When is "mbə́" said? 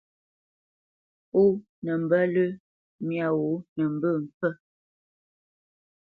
2.03-2.23, 3.95-4.11